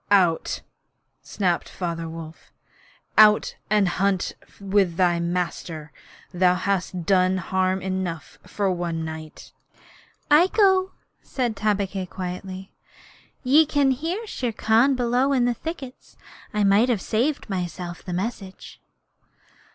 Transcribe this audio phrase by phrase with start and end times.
[0.09, 0.63] 'Out!'
[1.21, 2.51] snapped Father Wolf.
[3.19, 5.91] 'Out and hunt with thy master.
[6.33, 9.51] Thou hast done harm enough for one night.'
[10.31, 10.91] 'I go,'
[11.21, 12.73] said Tabaqui, quietly.
[13.43, 16.17] 'Ye can hear Shere Khan below in the thickets.
[16.51, 18.81] I might have saved myself the message.'